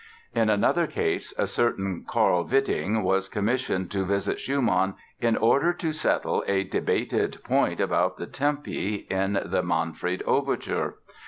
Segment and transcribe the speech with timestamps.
[0.33, 5.91] In another case a certain Carl Witting was commissioned to visit Schumann in order to
[5.91, 10.95] settle a debated point about the tempi in the "Manfred" Overture.